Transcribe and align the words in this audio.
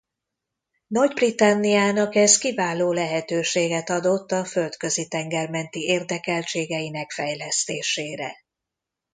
Nagy-Britanniának 0.87 2.15
ez 2.15 2.37
kiváló 2.37 2.91
lehetőséget 2.91 3.89
adott 3.89 4.31
a 4.31 4.45
Földközi-tenger 4.45 5.49
menti 5.49 5.79
érdekeltségeinek 5.83 7.11
fejlesztésére. 7.11 8.35